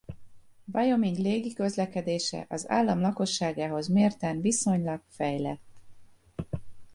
Wyoming 0.73 1.17
légiközlekedése 1.17 2.45
az 2.49 2.69
állam 2.69 2.99
lakosságához 3.01 3.87
mérten 3.87 4.41
viszonylag 4.41 5.01
fejlett. 5.09 5.79